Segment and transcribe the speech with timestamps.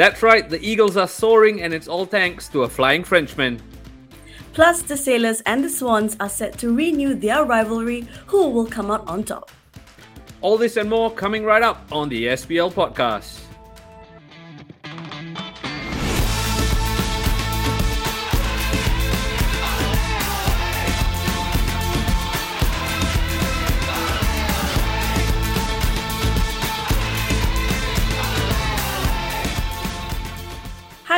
[0.00, 3.60] That's right, the Eagles are soaring, and it's all thanks to a flying Frenchman.
[4.54, 8.08] Plus, the Sailors and the Swans are set to renew their rivalry.
[8.28, 9.50] Who will come out on top?
[10.40, 13.40] All this and more coming right up on the SPL podcast.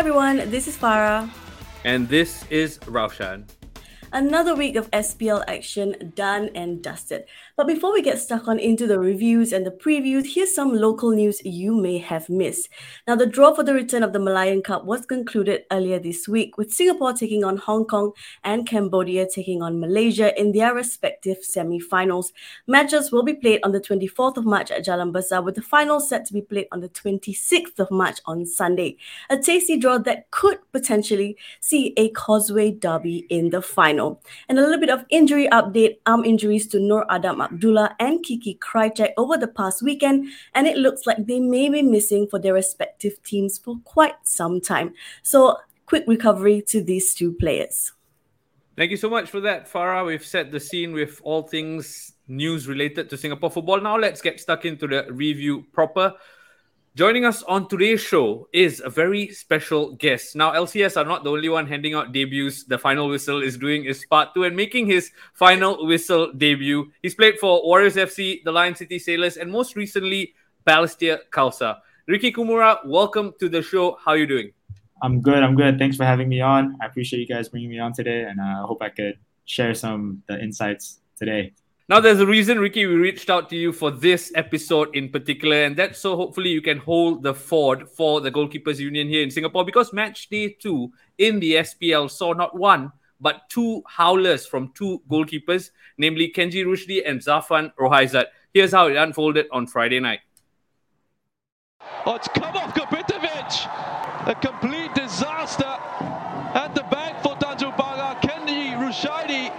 [0.03, 1.31] Everyone, this is Farrah.
[1.85, 3.45] And this is Raushan.
[4.15, 7.25] Another week of SPL action done and dusted.
[7.57, 11.13] But before we get stuck on into the reviews and the previews, here's some local
[11.13, 12.69] news you may have missed.
[13.09, 16.59] Now, the draw for the return of the Merlion Cup was concluded earlier this week,
[16.59, 18.13] with Singapore taking on Hong Kong
[18.45, 22.35] and Cambodia taking on Malaysia in their respective semi-finals.
[22.67, 26.01] Matches will be played on the 24th of March at Jalan Besar, with the final
[26.01, 28.99] set to be played on the 26th of March on Sunday.
[29.31, 34.02] A tasty draw that could potentially see a Causeway derby in the final.
[34.49, 38.59] And a little bit of injury update: arm injuries to Nur Adam Abdullah and Kiki
[38.61, 42.55] Krycek over the past weekend, and it looks like they may be missing for their
[42.55, 44.95] respective teams for quite some time.
[45.23, 47.93] So, quick recovery to these two players.
[48.77, 50.07] Thank you so much for that, Farrah.
[50.07, 53.81] We've set the scene with all things news related to Singapore football.
[53.81, 56.15] Now, let's get stuck into the review proper.
[56.95, 60.37] Joining us on today's show is a very special guest.
[60.37, 62.65] Now, LCS are not the only one handing out debuts.
[62.65, 66.93] The final whistle is doing his part too and making his final whistle debut.
[67.01, 70.35] He's played for Warriors FC, the Lion City Sailors, and most recently,
[70.67, 71.79] Balestier Khalsa.
[72.09, 73.97] Riki Kimura, welcome to the show.
[74.05, 74.53] How are you doing?
[75.03, 75.43] I'm good.
[75.43, 75.79] I'm good.
[75.79, 76.77] Thanks for having me on.
[76.83, 79.73] I appreciate you guys bringing me on today, and uh, I hope I could share
[79.73, 81.55] some the insights today.
[81.89, 85.65] Now, there's a reason, Riki, we reached out to you for this episode in particular,
[85.65, 89.31] and that's so hopefully you can hold the fort for the Goalkeepers Union here in
[89.31, 94.73] Singapore because match day two in the SPL saw not one, but two howlers from
[94.75, 98.27] two goalkeepers, namely Kenji Rusydi and Zharfan Rohaizad.
[98.55, 100.21] Here's how it unfolded on Friday night.
[102.07, 104.29] Oh, it's come off Kopitovic.
[104.29, 107.75] A complete disaster at the back for Tanjung.
[108.21, 109.51] Kenji Rusydi.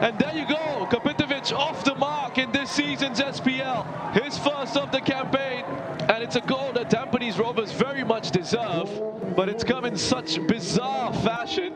[0.00, 0.86] And there you go.
[0.90, 4.12] Kopitovic off the mark in this season's SPL.
[4.12, 5.64] His first of the campaign.
[6.08, 8.90] And it's a goal that Tampines Rovers very much deserve.
[9.36, 11.74] But it's come in such bizarre fashion.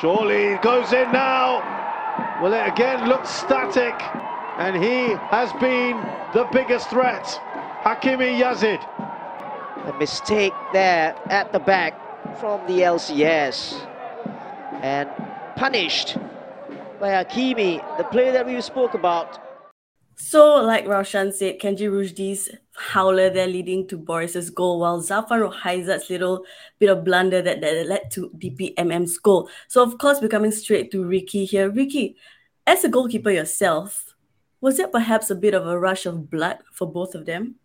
[0.00, 2.40] Surely goes in now.
[2.42, 3.94] Well, it again looks static.
[4.58, 5.96] And he has been
[6.34, 7.24] the biggest threat.
[7.84, 8.82] Hakimi Yazid.
[9.88, 11.94] A mistake there at the back
[12.38, 13.74] from the LCS.
[14.82, 15.08] And
[15.56, 16.16] punished
[16.98, 19.51] by Hakimi, the player that we spoke about.
[20.24, 26.08] So, like Raushan said, Kenji Rusydi's howler there leading to Boris's goal, while Zharfan Rohaizad's
[26.08, 26.44] little
[26.78, 29.50] bit of blunder that, that led to DPMM's goal.
[29.66, 31.68] So, of course, we're coming straight to Riki here.
[31.68, 32.16] Riki,
[32.68, 34.14] as a goalkeeper yourself,
[34.60, 37.56] was it perhaps a bit of a rush of blood for both of them?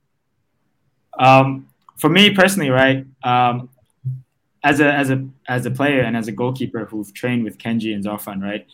[1.20, 3.70] Um, for me personally, right, um,
[4.64, 7.94] as a as a as a player and as a goalkeeper who've trained with Kenji
[7.94, 8.66] and Zharfan, right,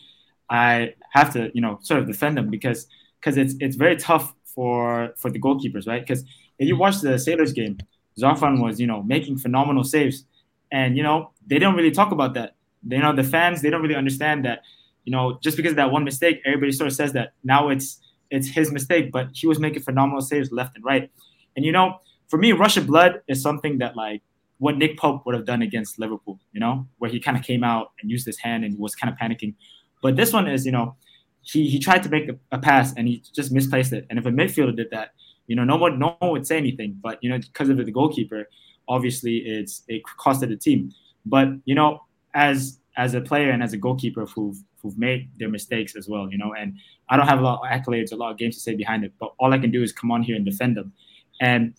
[0.48, 2.88] I have to you know sort of defend them because
[3.24, 6.02] because it's it's very tough for for the goalkeepers, right?
[6.02, 6.24] Because
[6.58, 7.78] if you watch the Sailors game,
[8.20, 10.24] Zharfan was you know making phenomenal saves,
[10.70, 12.56] and you know they don't really talk about that.
[12.82, 14.62] They you know the fans they don't really understand that
[15.04, 18.00] you know just because of that one mistake, everybody sort of says that now it's
[18.30, 21.10] it's his mistake, but he was making phenomenal saves left and right,
[21.56, 21.98] and you know
[22.28, 24.22] for me, rush of blood is something that like
[24.58, 27.64] what Nick Pope would have done against Liverpool, you know, where he kind of came
[27.64, 29.54] out and used his hand and was kind of panicking.
[30.02, 30.96] But this one is, you know,
[31.44, 34.06] he he tried to make a, a, pass and he just misplaced it.
[34.10, 35.10] And if a midfielder did that,
[35.46, 36.98] you know, no one no one would say anything.
[37.00, 38.48] But you know, because of the goalkeeper,
[38.88, 40.92] obviously it's it costed the team.
[41.26, 42.00] But you know,
[42.34, 46.30] as as a player and as a goalkeeper who've who've made their mistakes as well,
[46.30, 46.76] you know, and
[47.08, 49.12] I don't have a lot of accolades, a lot of games to say behind it,
[49.18, 50.92] but all I can do is come on here and defend them.
[51.40, 51.74] And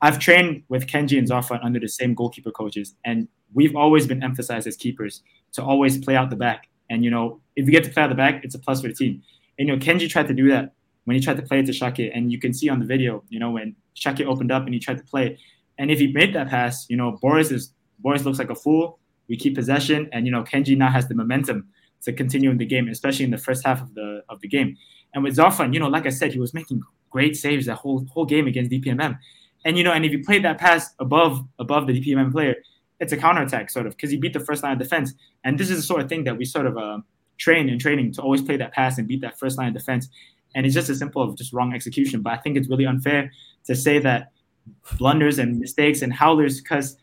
[0.00, 4.22] I've trained with Kenji and Zharfan under the same goalkeeper coaches, and we've always been
[4.22, 5.22] emphasized as keepers
[5.52, 6.68] to always play out the back.
[6.90, 8.88] And you know, if you get to play out the back, it's a plus for
[8.88, 9.22] the team.
[9.58, 11.72] And you know, Kenji tried to do that when he tried to play it to
[11.72, 14.74] Shake, and you can see on the video, you know, when Shake opened up and
[14.74, 15.38] he tried to play,
[15.78, 18.98] and if he made that pass, you know, Boris is Boris looks like a fool.
[19.28, 21.68] We keep possession, and you know, Kenji now has the momentum
[22.02, 24.76] to continue in the game, especially in the first half of the of the game.
[25.14, 28.04] And with Zharfan, you know, like I said, he was making great saves that whole
[28.12, 29.18] whole game against DPMM.
[29.64, 32.56] And you know, and if you played that pass above above the DPMM player,
[33.00, 35.14] it's a counterattack sort of because he beat the first line of defense.
[35.44, 36.98] And this is the sort of thing that we sort of uh,
[37.38, 40.08] train in training to always play that pass and beat that first line of defense.
[40.54, 42.22] And it's just as simple of just wrong execution.
[42.22, 43.32] But I think it's really unfair
[43.64, 44.30] to say that
[44.98, 46.96] blunders and mistakes and howlers because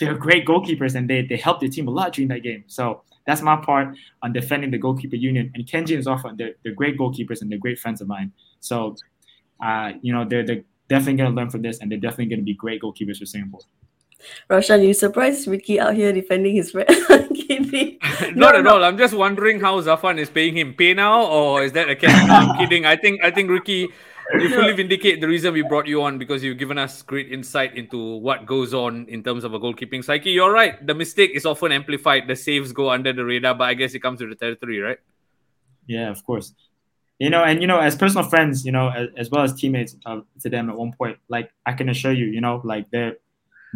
[0.00, 2.64] they're great goalkeepers and they they helped their team a lot during that game.
[2.66, 5.50] So that's my part on defending the goalkeeper union.
[5.54, 8.32] And Kenji and Zharfan, they're, they're great goalkeepers and they're great friends of mine.
[8.60, 8.96] So,
[9.64, 12.40] uh, you know, they're, they're definitely going to learn from this and they're definitely going
[12.40, 13.60] to be great goalkeepers for Singapore.
[14.48, 16.88] Raushan, you surprised Riki out here defending his friend?
[18.34, 18.70] Not no, at no.
[18.74, 18.84] all.
[18.84, 22.26] I'm just wondering how Zharfan is paying him pay now, or is that a catch?
[22.26, 22.86] no, I'm kidding.
[22.86, 23.88] I think I think Riki,
[24.34, 27.76] you fully vindicate the reason we brought you on because you've given us great insight
[27.76, 30.30] into what goes on in terms of a goalkeeping psyche.
[30.30, 30.84] You're right.
[30.86, 32.28] The mistake is often amplified.
[32.28, 34.98] The saves go under the radar, but I guess it comes with the territory, right?
[35.86, 36.54] Yeah, of course.
[37.18, 39.96] You know, and you know, as personal friends, you know, as, as well as teammates
[40.06, 43.16] uh, to them at one point, like I can assure you, you know, like they're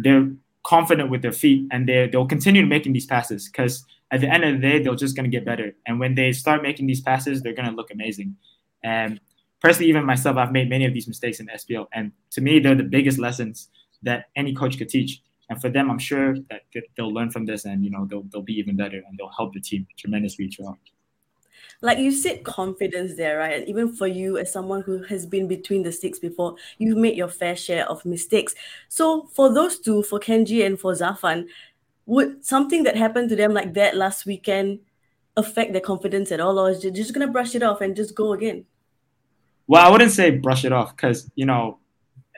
[0.03, 0.29] they're
[0.65, 4.43] confident with their feet and they they'll continue making these passes because at the end
[4.43, 5.73] of the day they're just going to get better.
[5.85, 8.35] And when they start making these passes they're going to look amazing.
[8.83, 9.19] And
[9.61, 12.75] personally even myself i've made many of these mistakes in spl and to me they're
[12.75, 13.69] the biggest lessons
[14.03, 15.21] that any coach could teach.
[15.49, 16.61] And for them i'm sure that
[16.95, 19.53] they'll learn from this and you know they'll, they'll be even better and they'll help
[19.53, 20.77] the team tremendously throughout
[21.81, 23.59] like you said confidence there right?
[23.59, 27.15] And even for you as someone who has been between the sticks before you've made
[27.15, 28.53] your fair share of mistakes.
[28.87, 31.47] So for those two for kenji and for zharfan
[32.05, 34.79] would something that happened to them like that last weekend
[35.37, 37.95] affect their confidence at all or is it just going to brush it off and
[37.95, 38.65] just go again?
[39.67, 41.79] Well i wouldn't say brush it off because you know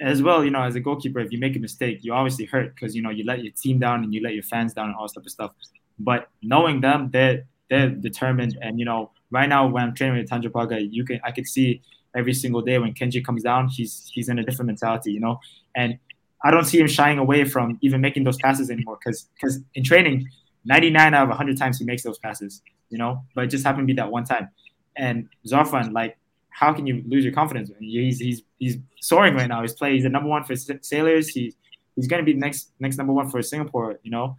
[0.02, 2.74] as well, you know, as a goalkeeper, if you make a mistake, you obviously hurt
[2.74, 4.96] because you know you let your team down and you let your fans down and
[4.96, 5.52] all type of stuff.
[6.00, 10.30] But knowing them, they're they're determined, and you know, right now when I'm training with
[10.30, 11.82] Tanjung Pagar, you can I could see
[12.16, 15.40] every single day when Kenji comes down, he's he's in a different mentality, you know.
[15.76, 15.98] And
[16.44, 19.84] I don't see him shying away from even making those passes anymore because because in
[19.84, 20.30] training,
[20.66, 23.24] 99 out of 100 times he makes those passes, you know.
[23.36, 24.50] But it just happened to be that one time.
[24.96, 26.18] And Zharfan, like,
[26.50, 27.72] how can you lose your confidence?
[27.80, 29.62] He's he's he's soaring right now.
[29.62, 29.96] He's playing.
[29.96, 31.30] He's the number one for Sailors.
[31.30, 31.56] He's
[31.96, 34.36] he's going to be the next next number one for Singapore, you know,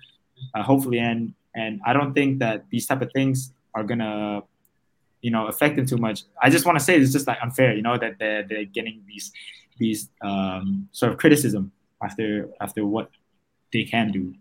[0.55, 0.99] uh, hopefully.
[0.99, 4.43] And and I don't think that these type of things are gonna
[5.23, 6.25] you know affect them too much.
[6.43, 9.03] I just want to say it's just like unfair, you know, that they're they're getting
[9.07, 9.33] these
[9.79, 11.73] these um, sort of criticism
[12.03, 13.11] after after what
[13.73, 14.35] they can do.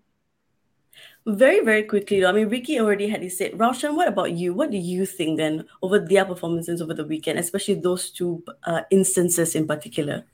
[1.26, 2.30] Very, very quickly though.
[2.30, 3.54] I mean, Riki already had his said.
[3.54, 4.54] Raushan, what about you?
[4.56, 8.82] What do you think then over their performances over the weekend, especially those two uh,
[8.90, 10.26] instances in particular?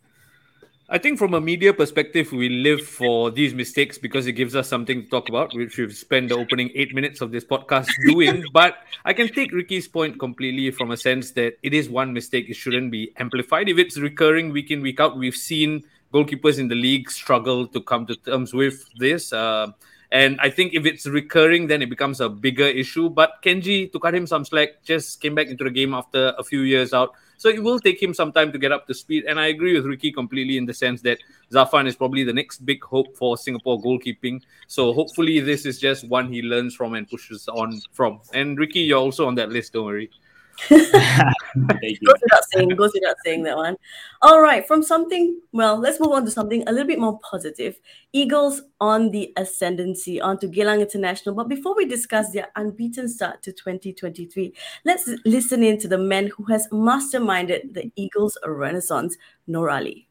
[0.89, 4.69] I think from a media perspective, we live for these mistakes because it gives us
[4.69, 8.45] something to talk about, which we've spent the opening eight minutes of this podcast doing.
[8.53, 12.49] but I can take Riki's point completely from a sense that it is one mistake.
[12.49, 13.67] It shouldn't be amplified.
[13.67, 17.81] If it's recurring week in, week out, we've seen goalkeepers in the league struggle to
[17.81, 19.33] come to terms with this.
[19.33, 19.71] Uh,
[20.11, 23.09] and I think if it's recurring, then it becomes a bigger issue.
[23.09, 26.43] But Kenji, to cut him some slack, just came back into the game after a
[26.43, 27.13] few years out.
[27.37, 29.25] So it will take him some time to get up to speed.
[29.25, 31.19] And I agree with Riki completely in the sense that
[31.51, 34.41] Zharfan is probably the next big hope for Singapore goalkeeping.
[34.67, 38.21] So hopefully this is just one he learns from and pushes on from.
[38.33, 40.09] And Riki, you're also on that list, don't worry
[40.69, 43.75] goes without saying, goes without saying that one.
[44.21, 47.79] All right, from something, well, let's move on to something a little bit more positive.
[48.13, 51.35] Eagles on the ascendancy onto Geylang International.
[51.35, 54.53] But before we discuss their unbeaten start to 2023,
[54.85, 60.06] let's listen in to the man who has masterminded the Eagles' renaissance, Noor Ali.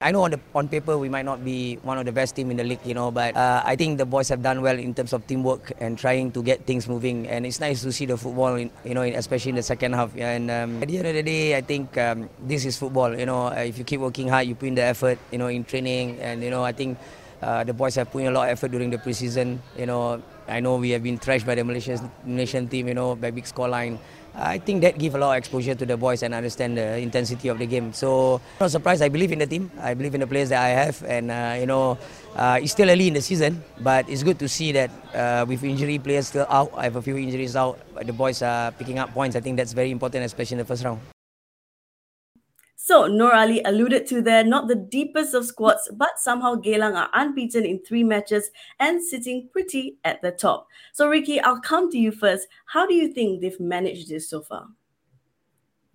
[0.00, 2.52] I know on the on paper we might not be one of the best team
[2.52, 4.94] in the league, you know, but uh, I think the boys have done well in
[4.94, 7.26] terms of teamwork and trying to get things moving.
[7.26, 10.16] And it's nice to see the football, in, you know, especially in the second half.
[10.16, 13.10] And um, at the end of the day, I think um, this is football.
[13.10, 15.64] You know, if you keep working hard, you put in the effort, you know, in
[15.64, 16.96] training, and you know, I think
[17.42, 19.58] uh, the boys have put in a lot of effort during the preseason.
[19.76, 23.14] You know, I know we have been thrashed by the Malaysian Malaysian team, you know,
[23.14, 23.98] by big scoreline.
[24.38, 27.48] I think that give a lot of exposure to the boys and understand the intensity
[27.48, 27.92] of the game.
[27.92, 29.02] So not surprised.
[29.02, 29.70] I believe in the team.
[29.80, 31.98] I believe in the players that I have, and uh, you know,
[32.36, 35.64] uh, it's still early in the season, but it's good to see that uh, with
[35.64, 38.98] injury players still out, I have a few injuries out, but the boys are picking
[38.98, 39.34] up points.
[39.34, 41.00] I think that's very important, especially in the first round.
[42.88, 47.10] So Noor Ali alluded to there, not the deepest of squads, but somehow Geylang are
[47.12, 50.68] unbeaten in three matches and sitting pretty at the top.
[50.94, 52.48] So Riki, I'll come to you first.
[52.64, 54.68] How do you think they've managed this so far?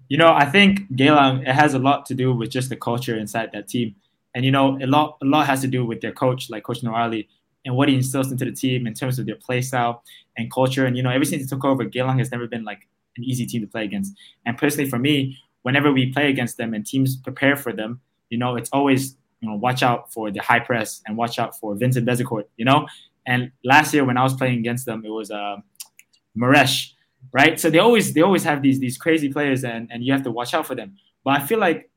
[0.07, 3.17] You know, I think Geylang it has a lot to do with just the culture
[3.17, 3.95] inside that team,
[4.35, 6.83] and you know, a lot a lot has to do with their coach, like Coach
[6.83, 7.27] Noor Ali,
[7.65, 10.03] and what he instills into the team in terms of their play style
[10.37, 10.85] and culture.
[10.85, 13.47] And you know, ever since he took over, Geylang has never been like an easy
[13.47, 14.13] team to play against.
[14.45, 18.37] And personally, for me, whenever we play against them and teams prepare for them, you
[18.37, 21.75] know, it's always you know watch out for the high press and watch out for
[21.75, 22.87] Vincent Bezecourt, you know.
[23.25, 25.57] And last year when I was playing against them, it was uh,
[26.37, 26.91] Maresh,
[27.31, 27.59] right?
[27.59, 30.31] So they always they always have these these crazy players and and you have to
[30.31, 30.95] watch out for them.
[31.23, 31.89] But I feel like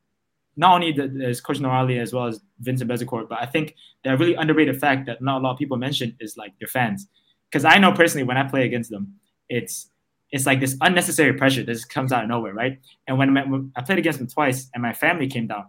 [0.57, 4.17] not only there's Coach Noor Ali as well as Vincent Bezecourt, but I think the
[4.17, 7.07] really underrated fact that not a lot of people mention is like their fans.
[7.49, 9.15] Because I know personally when I play against them,
[9.47, 9.89] it's
[10.31, 12.79] it's like this unnecessary pressure that just comes out of nowhere, right?
[13.07, 15.65] And when, when I played against them twice, and my family came down,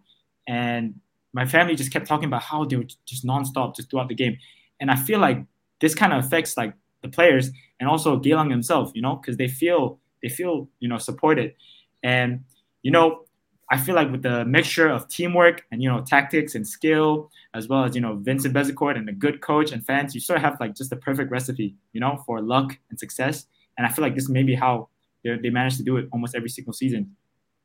[0.46, 0.94] and
[1.32, 4.38] my family just kept talking about how they were just nonstop just throughout the game,
[4.80, 5.44] and I feel like
[5.80, 9.48] this kind of affects like the players and also Geylang himself, you know, because they
[9.48, 11.54] feel they feel you know supported,
[12.02, 12.44] and
[12.82, 13.24] you know
[13.70, 17.68] I feel like with the mixture of teamwork and you know tactics and skill, as
[17.68, 20.42] well as you know Vincent Bezecourt and a good coach and fans, you sort of
[20.42, 23.46] have like just the perfect recipe, you know, for luck and success.
[23.78, 24.88] And I feel like this may be how
[25.24, 27.16] they managed to do it almost every single season.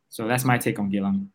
[0.09, 1.27] So that's my take on Geylang.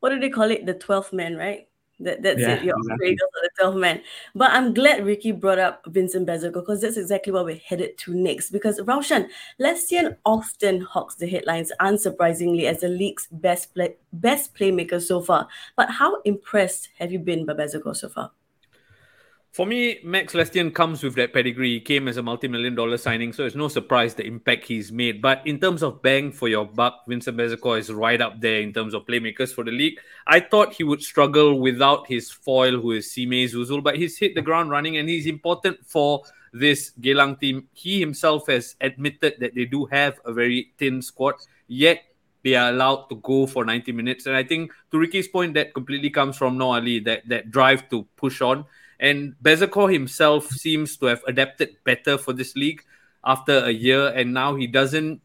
[0.00, 0.66] What do they call it?
[0.66, 1.68] The 12th man, right?
[2.00, 2.64] That, that's Yeah, it.
[2.64, 3.14] Your exactly.
[3.14, 4.02] The 12 man.
[4.34, 8.14] But I'm glad Riki brought up Vincent Bezecourt because that's exactly what we're headed to
[8.14, 8.50] next.
[8.50, 9.28] Because Raushan,
[9.60, 15.46] Lestienne often hawks the headlines, unsurprisingly, as the league's best play, best playmaker so far.
[15.76, 18.32] But how impressed have you been by Bezecourt so far?
[19.52, 21.74] For me, Max Lestienne comes with that pedigree.
[21.74, 25.20] He came as a multi-million dollar signing, so it's no surprise the impact he's made.
[25.20, 28.72] But in terms of bang for your buck, Vincent Bezecourt is right up there in
[28.72, 30.00] terms of playmakers for the league.
[30.26, 34.34] I thought he would struggle without his foil, who is Sime Zuzul, but he's hit
[34.34, 36.22] the ground running and he's important for
[36.54, 37.68] this Geylang team.
[37.74, 41.34] He himself has admitted that they do have a very thin squad,
[41.66, 42.02] yet
[42.42, 44.24] they are allowed to go for 90 minutes.
[44.24, 47.90] And I think to Riki's point, that completely comes from Noor Ali, that, that drive
[47.90, 48.64] to push on.
[49.02, 52.84] And Bezecourt himself seems to have adapted better for this league
[53.26, 55.20] after a year, and now he doesn't.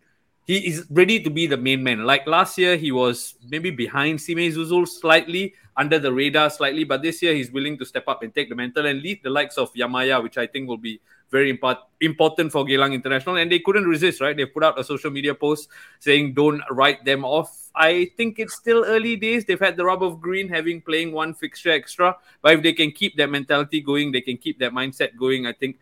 [0.48, 2.03] He is ready to be the main man.
[2.03, 7.01] Like last year, he was maybe behind Sime Zuzul slightly, under the radar slightly, but
[7.01, 9.57] this year he's willing to step up and take the mantle and lead the likes
[9.57, 13.36] of Yamaya, which I think will be very import- important for Geylang International.
[13.36, 14.36] And they couldn't resist, right?
[14.36, 15.69] They put out a social media post
[16.00, 19.46] saying, "Don't write them off." I think it's still early days.
[19.46, 22.17] They've had the rub of green, having playing one fixture extra.
[22.41, 25.46] But if they can keep that mentality going, they can keep that mindset going.
[25.46, 25.77] I think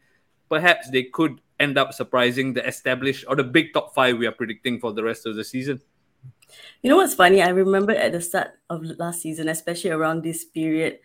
[0.49, 4.33] perhaps they could end up surprising the established or the big top five we are
[4.33, 5.79] predicting for the rest of the season.
[6.81, 7.41] You know what's funny?
[7.41, 10.99] I remember at the start of last season, especially around this period,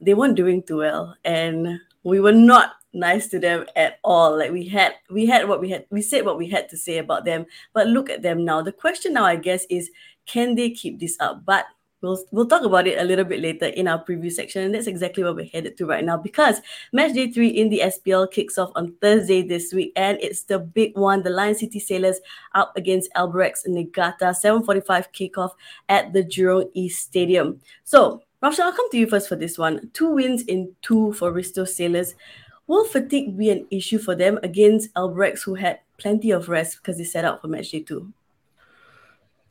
[0.00, 4.38] they weren't doing too well, and we were not nice to them at all.
[4.38, 6.98] Like we had, we had what we had, we said what we had to say
[6.98, 7.46] about them.
[7.72, 8.62] But look at them now.
[8.62, 9.90] The question now, I guess, is
[10.26, 11.44] can they keep this up?
[11.44, 11.66] But
[12.04, 14.86] we'll we'll talk about it a little bit later in our preview section, and that's
[14.86, 16.16] exactly what we're headed to right now.
[16.16, 16.60] Because
[16.92, 20.58] match day three in the SPL kicks off on Thursday this week, and it's the
[20.58, 21.22] big one.
[21.22, 22.20] The Lion City Sailors
[22.54, 25.52] up against Albirex Niigata, 7:45 kickoff
[25.88, 27.60] at the Jurong East Stadium.
[27.84, 29.90] So, Raushan, I'll come to you first for this one.
[29.94, 32.14] Two wins in two for Risto Sailors.
[32.66, 36.96] Will fatigue be an issue for them against Albirex, who had plenty of rest because
[36.96, 38.12] they set out for match day two?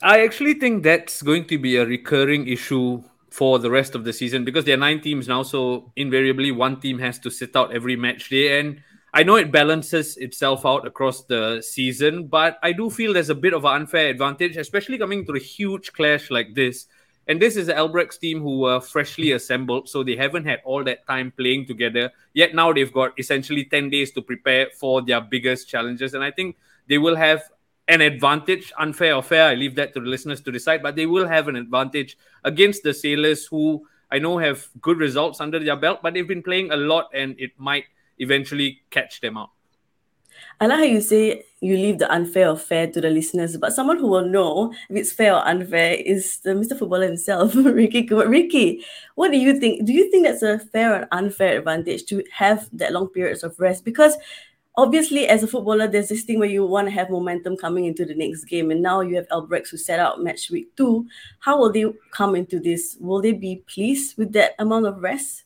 [0.02, 4.12] I actually think that's going to be a recurring issue for the rest of the
[4.12, 5.42] season because there are nine teams now.
[5.42, 8.60] So invariably, one team has to sit out every match day.
[8.60, 8.80] And
[9.12, 13.34] I know it balances itself out across the season, but I do feel there's a
[13.34, 16.86] bit of an unfair advantage, especially coming to a huge clash like this.
[17.26, 20.84] And this is the Albirex team who were freshly assembled, so they haven't had all
[20.84, 22.12] that time playing together.
[22.34, 26.14] Yet now they've got essentially 10 days to prepare for their biggest challenges.
[26.14, 26.56] And I think
[26.88, 27.42] they will have
[27.88, 31.06] an advantage, unfair or fair, I leave that to the listeners to decide, but they
[31.06, 35.76] will have an advantage against the Sailors who I know have good results under their
[35.76, 37.84] belt, but they've been playing a lot and it might
[38.18, 39.50] eventually catch them out.
[40.60, 43.72] I like how you say you leave the unfair or fair to the listeners, but
[43.72, 46.78] someone who will know if it's fair or unfair is the Mr.
[46.78, 48.06] Footballer himself, Riki.
[48.06, 49.84] Riki, what do you think?
[49.84, 53.58] Do you think that's a fair or unfair advantage to have that long periods of
[53.58, 53.84] rest?
[53.84, 54.16] Because
[54.76, 58.04] obviously, as a footballer, there's this thing where you want to have momentum coming into
[58.04, 61.06] the next game, and now you have Albirex who set out match week two.
[61.40, 62.96] How will they come into this?
[63.00, 65.44] Will they be pleased with that amount of rest?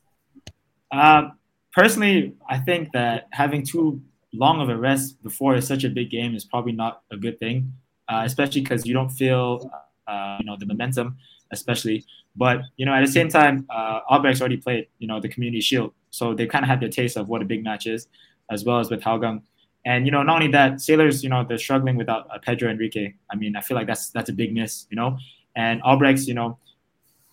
[0.91, 1.31] Uh,
[1.73, 4.01] personally, I think that having too
[4.33, 7.73] long of a rest before such a big game is probably not a good thing,
[8.09, 9.71] uh, especially because you don't feel,
[10.07, 11.17] uh, you know, the momentum,
[11.51, 12.05] especially.
[12.37, 15.61] But you know, at the same time, uh, Albirex already played, you know, the Community
[15.61, 18.07] Shield, so they kind of had their taste of what a big match is,
[18.51, 19.43] as well as with Hougang.
[19.85, 23.15] And you know, not only that, Sailors, you know, they're struggling without uh, Pedro Enrique.
[23.31, 25.19] I mean, I feel like that's that's a big miss, you know.
[25.57, 26.59] And Albirex, you know,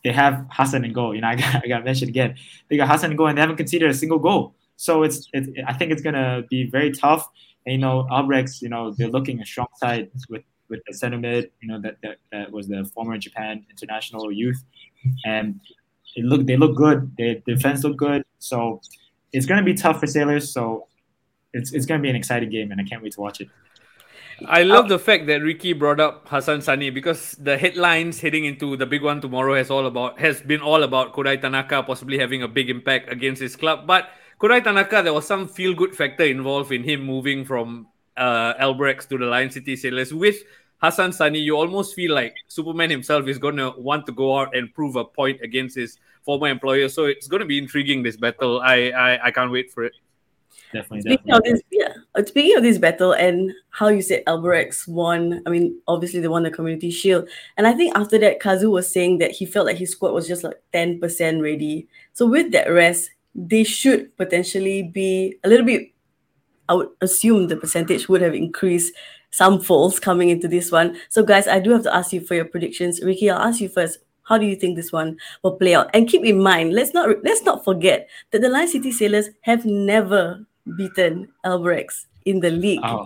[0.04, 1.14] they have Hassan and goal.
[1.14, 2.36] You know, I got, I got mentioned again.
[2.70, 4.56] They got Hassan and goal, and they haven't conceded a single goal.
[4.78, 7.28] So it's, it, I think it's gonna be very tough.
[7.66, 11.18] And you know, Albirex, you know, they're looking a strong side with with the center
[11.18, 11.52] mid.
[11.62, 14.64] You know, that that, that was the former Japan international youth,
[15.26, 15.60] and
[16.16, 17.12] it look they look good.
[17.18, 18.24] Their defense look good.
[18.40, 18.82] So
[19.34, 20.52] it's gonna be tough for Sailors.
[20.52, 20.88] So
[21.56, 23.50] it's it's gonna be an exciting game, and I can't wait to watch it.
[24.48, 28.76] I love the fact that Riki brought up Hassan Sunny because the headlines heading into
[28.76, 32.44] the big one tomorrow has all about has been all about Kodai Tanaka possibly having
[32.44, 33.88] a big impact against his club.
[33.88, 34.10] But
[34.42, 39.08] Kodai Tanaka, there was some feel good factor involved in him moving from uh, Albirex
[39.08, 40.14] to the Lion City Sailors.
[40.14, 40.36] With
[40.82, 44.54] Hassan Sunny, you almost feel like Superman himself is going to want to go out
[44.56, 46.90] and prove a point against his former employer.
[46.90, 48.60] So it's going to be intriguing this battle.
[48.60, 49.94] I I, I can't wait for it.
[50.74, 51.02] Definitely.
[51.02, 51.52] Speaking definitely.
[51.52, 51.94] of this, yeah.
[52.16, 55.42] uh, Speaking of this battle and how you said Albirex won.
[55.46, 58.92] I mean, obviously they won the Community Shield, and I think after that, Kazu was
[58.92, 61.88] saying that he felt like his squad was just like ten percent ready.
[62.14, 65.92] So with that rest, they should potentially be a little bit.
[66.68, 68.94] I would assume the percentage would have increased
[69.30, 70.98] some falls coming into this one.
[71.10, 73.02] So guys, I do have to ask you for your predictions.
[73.02, 74.00] Riki, I'll ask you first.
[74.26, 75.90] How do you think this one will play out?
[75.94, 79.66] And keep in mind, let's not let's not forget that the Lion City Sailors have
[79.66, 80.46] never
[80.78, 82.82] beaten Albirex in the league.
[82.84, 83.06] Oh,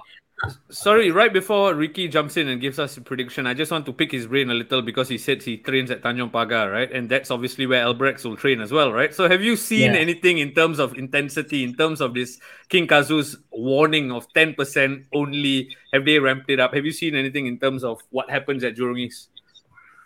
[0.69, 3.91] Sorry, right before Riki jumps in and gives us a prediction, I just want to
[3.91, 6.89] pick his brain a little because he said he trains at Tanjong Pagar, right?
[6.89, 9.13] And that's obviously where Albirex will train as well, right?
[9.13, 9.99] So have you seen Yeah.
[9.99, 15.75] anything in terms of intensity, in terms of this King Kazu's warning of 10% only?
[15.91, 16.73] Have they ramped it up?
[16.73, 19.38] Have you seen anything in terms of what happens at Jurong East?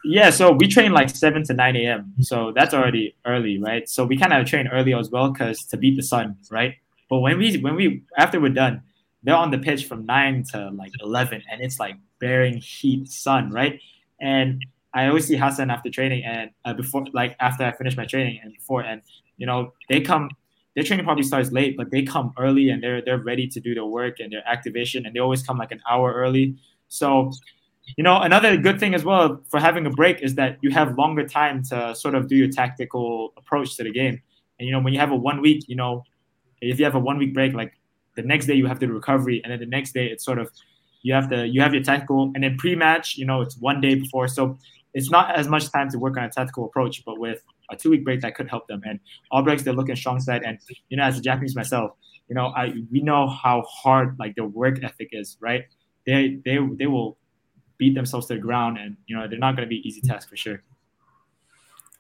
[0.06, 2.14] Yeah, so we train like seven to nine a.m.
[2.22, 3.88] So that's already early, right?
[3.88, 6.76] So we kind of train early as well because to beat the sun, right?
[7.10, 8.82] But when we when we after we're done,
[9.24, 13.50] they're on the pitch from nine to like eleven, and it's like bearing heat sun,
[13.52, 13.80] right?
[14.20, 18.06] And I always see Hassan after training and uh, before like after I finish my
[18.06, 19.02] training and before and
[19.38, 20.30] you know they come
[20.76, 23.74] their training probably starts late, but they come early and they're they're ready to do
[23.74, 26.58] their work and their activation, and they always come like an hour early.
[26.90, 27.32] So
[27.98, 30.98] you know, another good thing as well for having a break is that you have
[30.98, 34.22] longer time to sort of do your tactical approach to the game.
[34.60, 36.04] And you know, when you have a one week, you know,
[36.62, 37.74] if you have a one week break, like
[38.16, 40.50] the next day you have do recovery, and then the next day it's sort of
[41.02, 43.96] you have to you have your tactical, and then pre-match, you know, it's one day
[43.96, 44.58] before, so
[44.94, 47.04] it's not as much time to work on a tactical approach.
[47.06, 48.82] But with a two week break, that could help them.
[48.86, 49.00] And
[49.32, 50.58] Albirex, they're looking strong side, and
[50.90, 51.92] you know, as a Japanese myself,
[52.30, 55.66] you know, I we know how hard like their work ethic is, right?
[56.06, 57.18] They they they will
[57.78, 60.30] beat themselves to the ground, and you know they're not going to be easy task
[60.30, 60.62] for sure.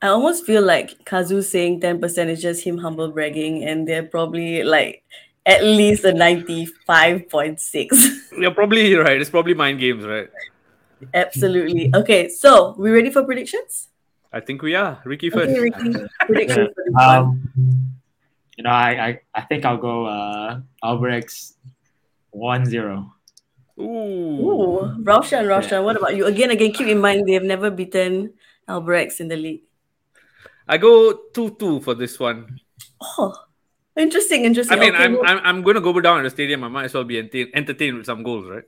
[0.01, 4.63] I almost feel like Kazu saying 10% is just him humble bragging, and they're probably
[4.63, 5.03] like
[5.45, 8.31] at least a 95.6.
[8.37, 9.19] You're probably right.
[9.19, 10.29] It's probably mind games, right?
[11.13, 11.91] Absolutely.
[11.95, 13.89] Okay, so we ready for predictions?
[14.31, 15.01] I think we are.
[15.05, 15.49] Riki first.
[15.49, 15.93] Okay, Riki,
[16.25, 17.01] predictions for.
[17.01, 17.49] Um,
[18.57, 21.53] you know, I, I I think I'll go uh Albirex
[22.35, 23.11] 1-0.
[23.79, 23.83] Ooh.
[23.83, 26.25] Ooh, Raushan, Raushan, what about you?
[26.25, 28.33] Again, again, keep in mind they have never beaten
[28.69, 29.63] Albirex in the league.
[30.67, 32.59] I go 2-2 for this one.
[33.01, 33.33] Oh,
[33.97, 34.77] interesting, interesting.
[34.77, 36.63] I mean, Okay, I'm, I'm I'm going to go down in the stadium.
[36.63, 37.19] I might as well be
[37.53, 38.63] entertained with some goals, right?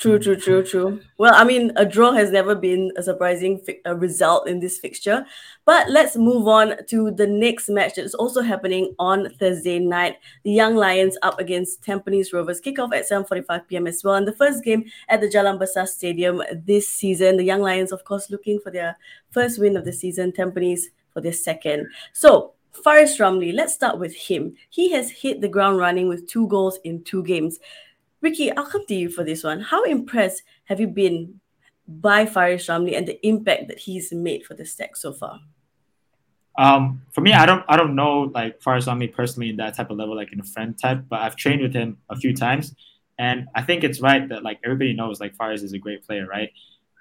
[0.00, 0.70] True, true, true, mm.
[0.70, 1.00] true.
[1.18, 4.78] Well, I mean, a draw has never been a surprising fi- a result in this
[4.78, 5.26] fixture.
[5.66, 10.16] But let's move on to the next match that is also happening on Thursday night.
[10.42, 12.62] The Young Lions up against Tampines Rovers.
[12.62, 13.86] Kickoff at 7.45 p.m.
[13.86, 14.14] as well.
[14.14, 17.36] And the first game at the Jalan Besar Stadium this season.
[17.36, 18.96] The Young Lions, of course, looking for their
[19.32, 20.32] first win of the season.
[20.32, 21.88] Tampines for their second.
[22.14, 24.54] So, Faris Ramli, let's start with him.
[24.70, 27.58] He has hit the ground running with two goals in two games.
[28.20, 29.60] Riki, I'll come to you for this one.
[29.60, 31.40] How impressed have you been
[31.88, 35.40] by Faris Ramli and the impact that he's made for the stack so far?
[36.58, 39.90] Um, for me, I don't I don't know like Faris me personally in that type
[39.90, 42.74] of level, like in a friend type, but I've trained with him a few times,
[43.18, 46.26] and I think it's right that like everybody knows like Faris is a great player,
[46.26, 46.50] right?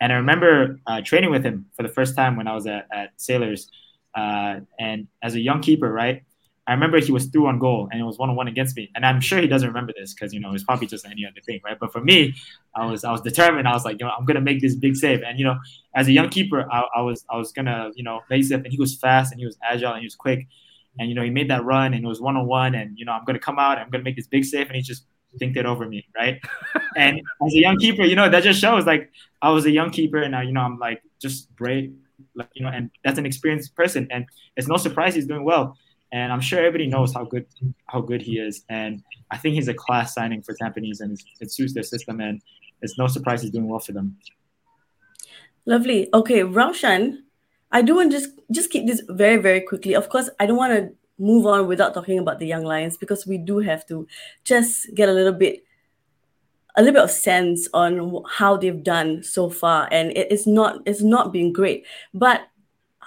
[0.02, 2.88] And I remember uh, training with him for the first time when I was at,
[2.94, 3.70] at Sailors,
[4.16, 6.24] uh, and as a young keeper, right?
[6.70, 8.92] I remember he was through on goal and it was one on one against me,
[8.94, 11.42] and I'm sure he doesn't remember this because you know it's probably just any other
[11.44, 11.78] thing, right?
[11.80, 12.36] But for me,
[12.76, 13.68] I was I was determined.
[13.68, 15.58] I was like, you know, I'm gonna make this big save, and you know,
[15.96, 18.68] as a young keeper, I, I was I was gonna you know make save, and
[18.72, 20.48] he was fast and he was agile and he was quick,
[21.00, 23.04] and you know he made that run and it was one on one, and you
[23.04, 25.06] know I'm gonna come out, I'm gonna make this big save, and he just
[25.40, 26.40] thinked it over me, right?
[26.96, 29.90] and as a young keeper, you know that just shows like I was a young
[29.90, 31.96] keeper, and now you know I'm like just brave,
[32.36, 35.76] like you know, and that's an experienced person, and it's no surprise he's doing well.
[36.12, 37.46] And I'm sure everybody knows how good
[37.88, 41.52] how good he is, and I think he's a class signing for Tampines, and it
[41.52, 42.42] suits their system, and
[42.82, 44.18] it's no surprise he's doing well for them.
[45.66, 46.10] Lovely.
[46.14, 47.20] Okay, Raushan,
[47.72, 49.94] I do want to just just keep this very very quickly.
[49.94, 53.28] Of course, I don't want to move on without talking about the young lions because
[53.28, 54.08] we do have to
[54.46, 55.64] just get a little bit
[56.78, 60.80] a little bit of sense on how they've done so far and it is not
[60.86, 62.44] it's not been great but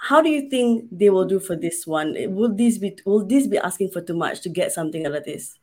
[0.09, 3.47] how do you think they will do for this one will this be will this
[3.47, 5.57] be asking for too much to get something out of this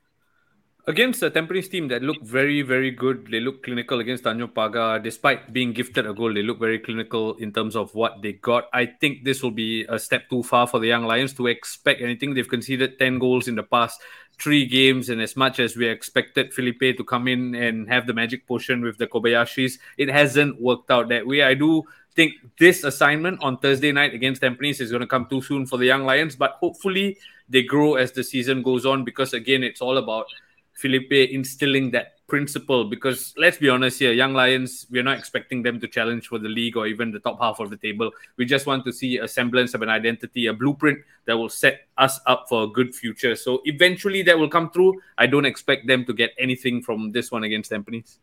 [0.86, 3.28] against a Tampines team that look very, very good.
[3.30, 5.02] They look clinical against Tanjong Pagar.
[5.02, 8.68] Despite being gifted a goal, they look very clinical in terms of what they got.
[8.72, 12.00] I think this will be a step too far for the Young Lions to expect
[12.00, 12.34] anything.
[12.34, 14.00] They've conceded 10 goals in the past
[14.38, 18.14] three games, and as much as we expected Philippe to come in and have the
[18.14, 21.42] magic potion with the Kobayashis, it hasn't worked out that way.
[21.42, 25.42] I do think this assignment on Thursday night against Tampines is going to come too
[25.42, 27.18] soon for the Young Lions, but hopefully
[27.48, 30.26] they grow as the season goes on because, again, it's all about
[30.74, 35.78] Philippe instilling that principle because let's be honest here, Young Lions, we're not expecting them
[35.80, 38.10] to challenge for the league or even the top half of the table.
[38.36, 41.88] We just want to see a semblance of an identity, a blueprint that will set
[41.98, 43.34] us up for a good future.
[43.36, 45.02] So eventually that will come through.
[45.18, 48.18] I don't expect them to get anything from this one against Tampines.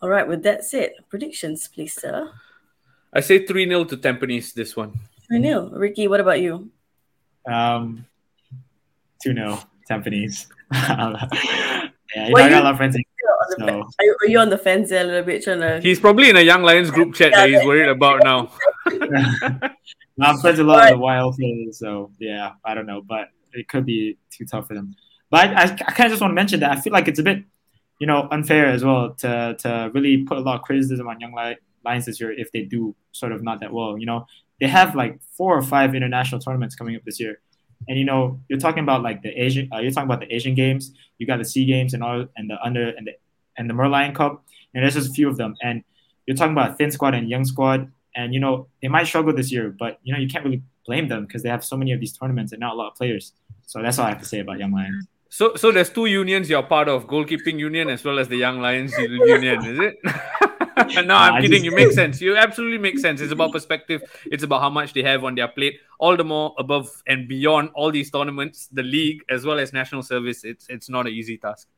[0.00, 2.32] All right, with that said, predictions, please, sir.
[3.12, 4.92] I say 3 0 to Tampines this one.
[5.28, 5.70] 3 0.
[5.70, 6.70] Riki, what about you?
[7.50, 8.06] Um,
[9.22, 10.46] 2 0 Tampines.
[10.72, 12.96] yeah, you know, I got a lot of friends.
[12.96, 13.02] In,
[13.58, 13.64] so.
[13.66, 15.42] Are, you, are you on the fence there a little bit?
[15.42, 15.80] Trying to...
[15.80, 18.50] He's probably in a Young Lions group chat that he's worried about now.
[20.20, 20.92] I'm friends a lot right.
[20.92, 24.66] of the wild players, so yeah, I don't know, but it could be too tough
[24.66, 24.96] for them.
[25.30, 27.20] But I, I, I kind of just want to mention that I feel like it's
[27.20, 27.44] a bit,
[28.00, 31.32] you know, unfair as well to to really put a lot of criticism on Young
[31.88, 33.92] Lions this year if they do sort of not that well.
[33.98, 34.20] You know,
[34.60, 37.34] they have like four or five international tournaments coming up this year.
[37.88, 40.54] And you know, you're talking about like the Asian, uh, you're talking about the Asian
[40.54, 40.92] games.
[41.18, 43.12] You got the Sea Games and all, and the under and the
[43.56, 45.54] and the Merlion Cup, and there's just a few of them.
[45.62, 45.82] And
[46.26, 49.50] you're talking about thin squad and young squad, and you know they might struggle this
[49.50, 52.00] year, but you know you can't really blame them because they have so many of
[52.00, 53.32] these tournaments and not a lot of players.
[53.66, 55.06] So that's all I have to say about Young Lions.
[55.30, 58.60] So, so there's two unions you're part of: goalkeeping union as well as the Young
[58.60, 59.64] Lions union.
[59.64, 59.96] Is it?
[61.04, 61.64] no, I'm kidding.
[61.64, 62.20] You make sense.
[62.20, 63.20] You absolutely make sense.
[63.20, 64.02] It's about perspective.
[64.26, 65.80] It's about how much they have on their plate.
[65.98, 70.02] All the more above and beyond all these tournaments, the league as well as national
[70.02, 70.44] service.
[70.44, 71.68] It's it's not an easy task.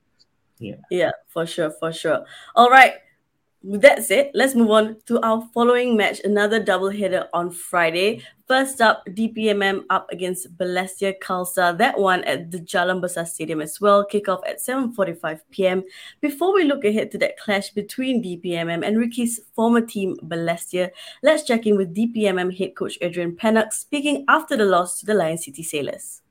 [0.59, 0.77] Yeah.
[0.91, 2.25] Yeah, for sure, for sure.
[2.55, 2.95] All right
[3.63, 8.23] with that said, let's move on to our following match, another double header on Friday.
[8.49, 11.77] First up, DPMM up against Balestier Khalsa.
[11.77, 14.07] That one at the Jalan Besar Stadium as well.
[14.07, 15.85] Kickoff at 7.45 p.m.
[16.21, 20.91] Before we look ahead to that clash between DPMM and Riki's former team, Balestier,
[21.23, 25.15] let's check in with DPMM head coach Adrian Pennock speaking after the loss to the
[25.15, 26.23] Lion City Sailors.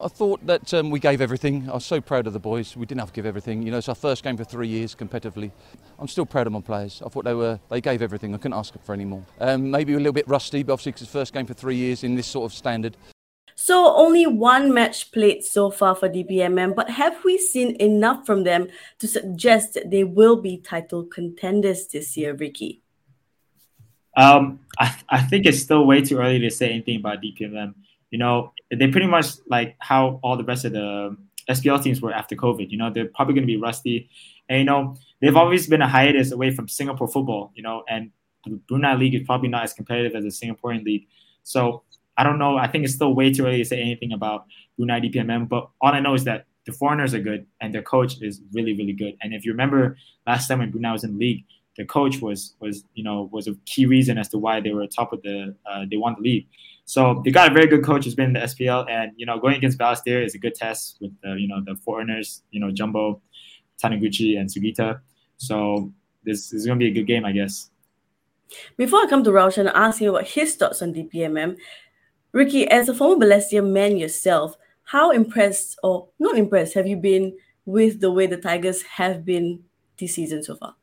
[0.00, 1.68] I thought that um, we gave everything.
[1.68, 2.76] I was so proud of the boys.
[2.76, 3.62] We didn't have to give everything.
[3.62, 5.50] You know, it's our first game for three years competitively.
[5.98, 7.02] I'm still proud of my players.
[7.04, 8.32] I thought they were they gave everything.
[8.32, 9.24] I couldn't ask for any more.
[9.40, 12.04] Um, maybe a little bit rusty, but obviously it's the first game for three years
[12.04, 12.96] in this sort of standard.
[13.56, 18.44] So only one match played so far for DPMM, but have we seen enough from
[18.44, 18.68] them
[19.00, 22.82] to suggest that they will be title contenders this year, Riki?
[24.16, 27.74] Um, I, I think it's still way too early to say anything about DPMM
[28.10, 31.16] you know, they pretty much like how all the rest of the
[31.48, 32.70] SPL teams were after COVID.
[32.70, 34.08] You know, they're probably going to be rusty.
[34.48, 38.10] And, you know, they've always been a hiatus away from Singapore football, you know, and
[38.44, 41.06] the Brunei League is probably not as competitive as the Singaporean League.
[41.42, 41.82] So
[42.16, 42.56] I don't know.
[42.56, 45.48] I think it's still way too early to say anything about Brunei DPMM.
[45.48, 48.74] But all I know is that the foreigners are good and their coach is really,
[48.74, 49.16] really good.
[49.22, 51.44] And if you remember last time when Brunei was in the league,
[51.78, 54.86] the coach was was you know was a key reason as to why they were
[54.86, 56.46] top of the uh, they won the league.
[56.84, 59.38] So they got a very good coach who's been in the SPL, and you know
[59.38, 62.70] going against Balestier is a good test with the you know the foreigners, you know
[62.70, 63.22] Jumbo,
[63.82, 65.00] Taniguchi, and Sugita.
[65.38, 65.92] So
[66.24, 67.70] this, is going to be a good game, I guess.
[68.76, 71.56] Before I come to Raushan, ask him about his thoughts on DPMM.
[72.32, 77.36] Riki, as a former Balestier man yourself, how impressed or not impressed have you been
[77.66, 79.62] with the way the Tigers have been
[79.98, 80.74] this season so far?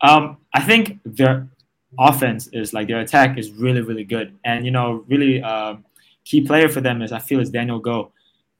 [0.00, 1.48] Um, I think their
[1.98, 5.76] offense is like their attack is really really good, and you know really uh,
[6.24, 8.10] key player for them is I feel is Daniel Goh,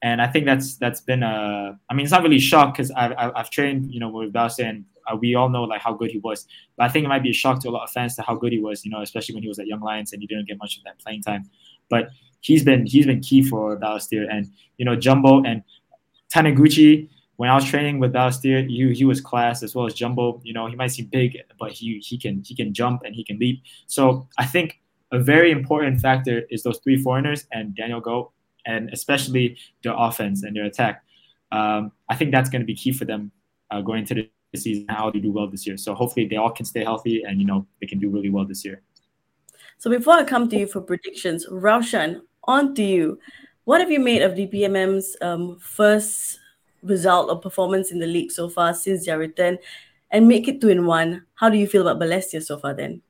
[0.03, 2.91] and I think that's that's been a I mean it's not really a shock because
[2.93, 6.11] I've, I've trained you know with Balsa and uh, we all know like how good
[6.11, 6.47] he was,
[6.77, 8.35] but I think it might be a shock to a lot of fans to how
[8.35, 10.47] good he was, you know, especially when he was at Young Lions and he didn't
[10.47, 11.49] get much of that playing time,
[11.89, 15.63] but he's been he's been key for Balestier and you know Jumbo and
[16.33, 20.41] Taniguchi when I was training with Balestier, he, he was class as well as Jumbo.
[20.43, 23.23] You know, he might seem big, but he he can he can jump and he
[23.23, 23.63] can leap.
[23.87, 24.81] So I think
[25.13, 28.33] a very important factor is those three foreigners and Daniel Goh,
[28.67, 31.05] and especially their offense and their attack.
[31.53, 33.31] Um, I think that's going to be key for them
[33.71, 34.87] uh, going into the season.
[34.89, 35.77] How they do well this year.
[35.77, 38.47] So hopefully they all can stay healthy and you know they can do really well
[38.47, 38.83] this year.
[39.79, 43.21] So before I come to you for predictions, Raushan, on to you.
[43.63, 46.41] What have you made of DPMM's um, first
[46.83, 49.59] result or performance in the league so far since their return
[50.11, 51.25] and make it two in one.
[51.35, 53.03] How do you feel about Balestier so far then?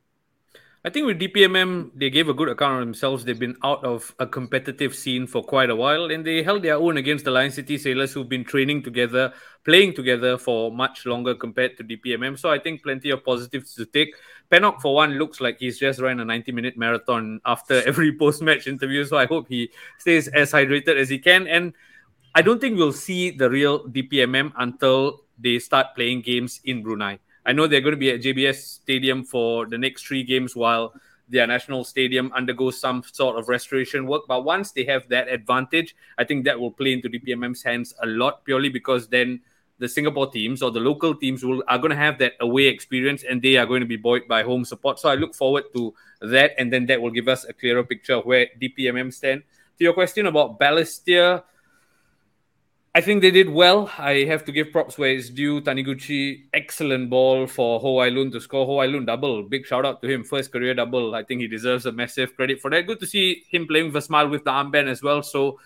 [0.85, 3.25] I think with DPMM, they gave a good account of themselves.
[3.25, 6.77] They've been out of a competitive scene for quite a while, and they held their
[6.77, 9.33] own against the Lion City Sailors, who've been training together,
[9.65, 12.39] playing together for much longer compared to DPMM.
[12.39, 14.15] So I think plenty of positives to take.
[14.53, 18.41] Pennock, for one, looks like he's just ran a 90 minute marathon after every post
[18.41, 19.05] match interview.
[19.05, 21.49] So I hope he stays as hydrated as he can.
[21.49, 21.75] And
[22.39, 27.19] I don't think we'll see the real DPMM until they start playing games in Brunei.
[27.45, 30.95] I know they're going to be at JBS Stadium for the next three games while
[31.29, 34.23] their national stadium undergoes some sort of restoration work.
[34.29, 38.07] But once they have that advantage, I think that will play into DPMM's hands a
[38.07, 39.41] lot purely because then
[39.81, 43.25] the Singapore teams or the local teams will are going to have that away experience
[43.29, 45.01] and they are going to be buoyed by home support.
[45.01, 48.15] So I look forward to that, and then that will give us a clearer picture
[48.15, 49.43] of where DPMM stand.
[49.79, 51.43] To your question about Balestier,
[52.95, 53.91] I think they did well.
[53.99, 55.61] I have to give props where it's due.
[55.61, 58.67] Taniguchi, excellent ball for Ho Lun to score.
[58.67, 59.43] Ho Lun double.
[59.43, 60.25] Big shout out to him.
[60.25, 61.15] First career double.
[61.15, 62.87] I think he deserves a massive credit for that.
[62.87, 65.23] Good to see him playing with a smile with the armband as well.
[65.23, 65.61] So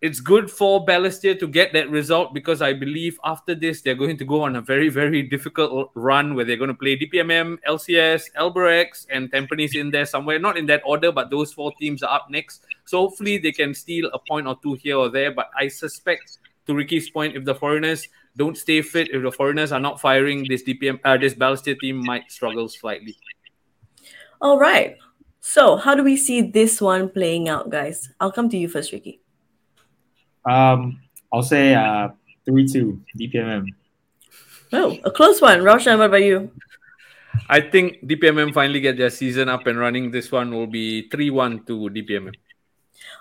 [0.00, 4.16] it's good for Balestier to get that result because I believe after this they're going
[4.18, 8.32] to go on a very very difficult run where they're going to play DPMM, LCS,
[8.36, 10.38] Albirex, and Tampines in there somewhere.
[10.38, 12.64] Not in that order, but those four teams are up next.
[12.84, 15.32] So hopefully they can steal a point or two here or there.
[15.32, 18.06] But I suspect, to Riki's point, if the foreigners
[18.36, 22.04] don't stay fit, if the foreigners are not firing, this DPM, uh, this Balestier team
[22.04, 23.16] might struggle slightly.
[24.40, 24.96] All right.
[25.40, 28.10] So how do we see this one playing out, guys?
[28.20, 29.20] I'll come to you first, Riki.
[30.44, 31.00] Um,
[31.32, 32.10] I'll say uh,
[32.44, 33.66] three two DPMM.
[34.72, 35.60] Oh, a close one.
[35.60, 36.50] Raushan, what about you?
[37.48, 40.10] I think DPMM finally get their season up and running.
[40.10, 42.34] This one will be 3 1 to DPMM.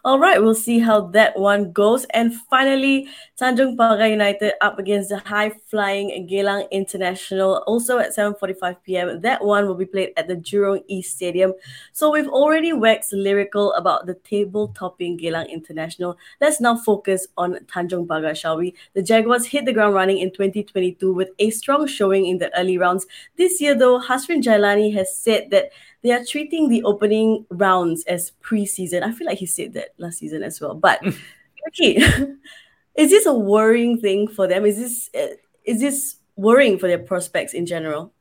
[0.06, 2.06] All right, we'll see how that one goes.
[2.14, 3.10] And finally,
[3.40, 9.22] Tanjung Pagar United up against the high-flying Geylang International, also at 7.45 p.m.
[9.22, 11.54] That one will be played at the Jurong East Stadium.
[11.92, 16.18] So we've already waxed lyrical about the table-topping Geylang International.
[16.42, 18.76] Let's now focus on Tanjung Pagar, shall we?
[18.94, 22.78] The Jaguars hit the ground running in 2022 with a strong showing in the early
[22.78, 23.06] rounds.
[23.36, 25.72] This year, though, Hasrin Jailani has said that
[26.08, 29.04] they are treating the opening rounds as preseason.
[29.04, 30.74] I feel like he said that last season as well.
[30.74, 31.06] But
[31.68, 31.98] okay,
[32.96, 34.66] is this a worrying thing for them?
[34.66, 38.14] Is this uh, is this worrying for their prospects in general?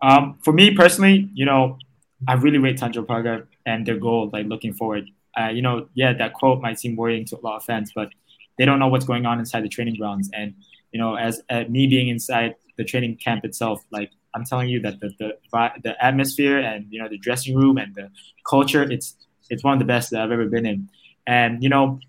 [0.00, 1.78] Um, for me personally, you know,
[2.26, 4.30] I really rate Tanjung Pagar and their goal.
[4.32, 5.04] Like looking forward,
[5.38, 8.08] uh, you know, yeah, that quote might seem worrying to a lot of fans, but
[8.56, 10.30] they don't know what's going on inside the training grounds.
[10.32, 10.54] And
[10.90, 14.80] you know, as uh, me being inside the training camp itself, like I'm telling you
[14.80, 15.36] that the, the
[15.82, 18.10] the atmosphere and you know the dressing room and the
[18.48, 19.16] culture it's
[19.50, 20.88] it's one of the best that I've ever been in.
[21.26, 22.00] And you know,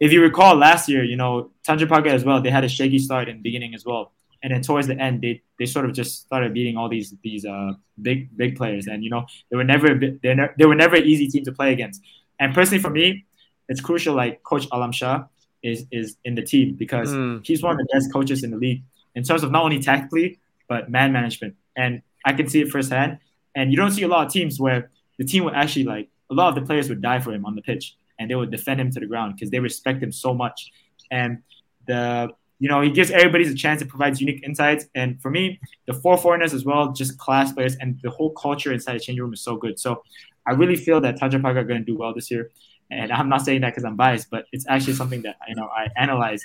[0.00, 3.28] if you recall last year, you know Pagar as well, they had a shaky start
[3.28, 6.20] in the beginning as well, and then towards the end, they they sort of just
[6.20, 9.94] started beating all these these uh big big players, and you know they were never
[9.94, 12.02] they ne- they were never an easy team to play against.
[12.40, 13.26] And personally, for me,
[13.68, 14.14] it's crucial.
[14.14, 15.24] Like Coach Alam Shah
[15.62, 17.44] is is in the team because mm.
[17.44, 18.82] he's one of the best coaches in the league
[19.14, 20.38] in terms of not only tactically
[20.68, 21.54] but man management.
[21.76, 23.18] And I can see it firsthand.
[23.54, 26.34] And you don't see a lot of teams where the team would actually like a
[26.34, 28.80] lot of the players would die for him on the pitch and they would defend
[28.80, 30.70] him to the ground because they respect him so much.
[31.10, 31.42] And
[31.86, 33.80] the you know he gives everybody a chance.
[33.80, 34.86] It provides unique insights.
[34.94, 38.72] And for me, the four foreigners as well, just class players, and the whole culture
[38.72, 39.78] inside the changing room is so good.
[39.78, 40.02] So
[40.46, 42.50] I really feel that Tanjung Pagar are going to do well this year.
[42.90, 45.68] And I'm not saying that because I'm biased, but it's actually something that you know
[45.68, 46.44] I analyze.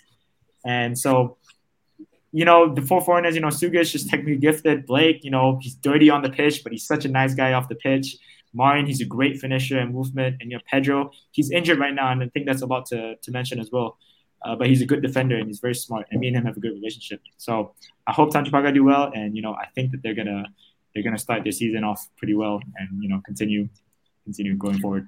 [0.66, 1.38] And so
[2.34, 4.88] you know, the four foreigners, you know, Suga is just technically gifted.
[4.88, 7.70] Blake, you know, he's dirty on the pitch, but he's such a nice guy off
[7.70, 8.18] the pitch.
[8.56, 10.38] Marin, he's a great finisher and movement.
[10.42, 13.32] And you know, Pedro, he's injured right now, and I think that's about to, to
[13.32, 13.98] mention as well.
[14.44, 16.06] Uh, but he's a good defender and he's very smart.
[16.12, 17.22] And me and him have a good relationship.
[17.38, 17.76] So
[18.08, 20.44] I hope Tanjung Pagar do well, and you know, I think that they're gonna
[20.94, 23.70] they're gonna start their season off pretty well, and you know, continue
[24.26, 25.08] continue going forward.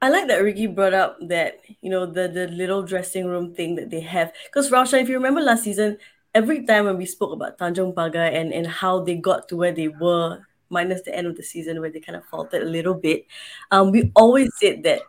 [0.00, 3.74] I like that Riki brought up that you know the the little dressing room thing
[3.74, 5.98] that they have because Rausha, if you remember last season,
[6.36, 9.72] every time when we spoke about Tanjung Pagar and, and how they got to where
[9.72, 12.92] they were, minus the end of the season where they kind of faltered a little
[12.92, 13.24] bit,
[13.70, 15.00] um, we always said that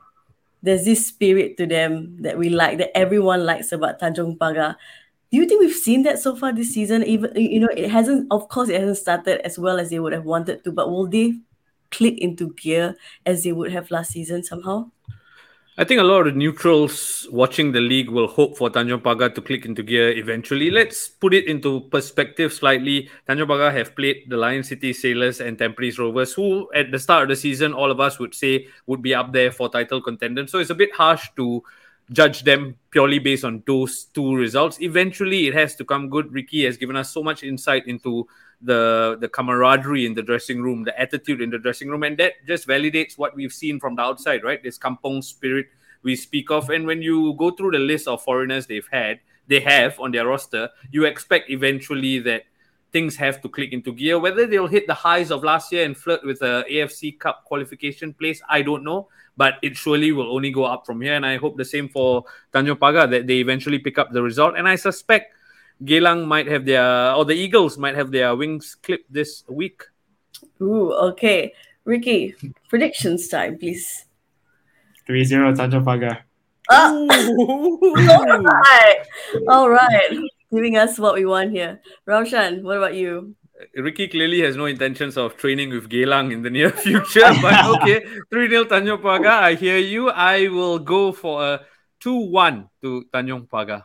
[0.63, 4.75] there's this spirit to them that we like, that everyone likes about Tanjung Pagar.
[5.29, 7.03] Do you think we've seen that so far this season?
[7.03, 8.31] Even you know, it hasn't.
[8.31, 10.71] Of course, it hasn't started as well as they would have wanted to.
[10.71, 11.33] But will they
[11.91, 14.89] click into gear as they would have last season somehow?
[15.79, 19.35] I think a lot of the neutrals watching the league will hope for Tanjung Pagar
[19.35, 20.71] to click into gear eventually.
[20.71, 23.11] Let's put it into perspective slightly.
[23.29, 27.23] Tanjung Pagar have played the Lion City Sailors and Tampines Rovers, who at the start
[27.23, 30.51] of the season, all of us would say would be up there for title contenders.
[30.51, 31.61] So it's a bit harsh to
[32.11, 34.81] judge them purely based on those two results.
[34.81, 36.33] Eventually, it has to come good.
[36.33, 38.27] Riki has given us so much insight into
[38.61, 42.33] the the camaraderie in the dressing room, the attitude in the dressing room, and that
[42.47, 44.61] just validates what we've seen from the outside, right?
[44.63, 45.67] This kampong spirit
[46.03, 46.69] we speak of.
[46.69, 50.27] And when you go through the list of foreigners they've had, they have on their
[50.27, 52.43] roster, you expect eventually that
[52.91, 54.19] things have to click into gear.
[54.19, 58.13] Whether they'll hit the highs of last year and flirt with the AFC Cup qualification
[58.13, 59.07] place, I don't know.
[59.35, 61.13] But it surely will only go up from here.
[61.13, 64.55] And I hope the same for Tanjong Pagar that they eventually pick up the result.
[64.57, 65.35] And I suspect
[65.83, 69.83] Geylang might have their, or the Eagles might have their wings clipped this week.
[70.61, 71.53] Ooh, okay.
[71.85, 72.35] Riki,
[72.69, 74.05] predictions time, please.
[75.05, 76.27] 3 0 Tanjong Pagar.
[76.69, 77.07] Oh.
[78.27, 78.99] all right.
[79.47, 80.19] All right.
[80.51, 81.79] Giving us what we want here.
[82.07, 83.35] Raushan, what about you?
[83.75, 88.05] Riki clearly has no intentions of training with Geylang in the near future, but okay.
[88.29, 89.47] 3 0 Tanjong Pagar.
[89.47, 90.09] I hear you.
[90.09, 91.65] I will go for a
[92.01, 93.81] 2 1 to Tanjong Pagar.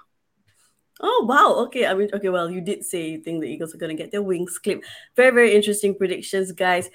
[1.02, 1.54] Oh wow!
[1.66, 2.28] Okay, I mean, okay.
[2.28, 4.86] Well, you did say you think the Eagles are going to get their wings clipped.
[5.16, 6.90] Very, very interesting predictions, guys.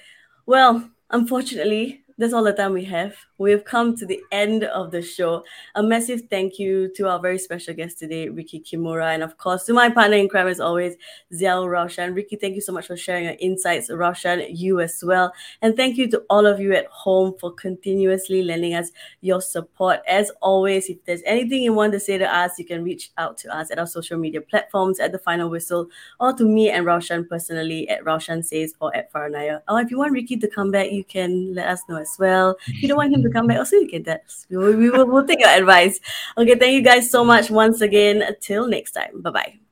[0.45, 3.15] Well, unfortunately, that's all the time we have.
[3.37, 5.43] We've come to the end of the show.
[5.75, 9.65] A massive thank you to our very special guest today, Riki Kimura, and of course
[9.65, 10.95] to my partner in crime as always,
[11.31, 12.15] Ziaul Raushan.
[12.15, 13.91] Riki, thank you so much for sharing your insights.
[13.91, 15.31] Raushan, you as well.
[15.61, 19.99] And thank you to all of you at home for continuously lending us your support.
[20.07, 23.37] As always, if there's anything you want to say to us, you can reach out
[23.39, 25.87] to us at our social media platforms at the final whistle
[26.19, 29.61] or to me and Raushan personally at Raushan Says or at Faranaya.
[29.69, 32.57] Or if you want Riki to come back, you can let us know as well.
[32.67, 33.37] If you don't want him to mm-hmm.
[33.37, 34.23] come back, oh, also you get that.
[34.49, 35.99] We will, we will we'll take your advice.
[36.37, 38.21] Okay, thank you guys so much once again.
[38.21, 39.21] Until next time.
[39.21, 39.66] Bye bye.